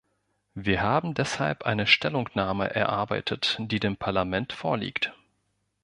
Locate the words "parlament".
3.97-4.51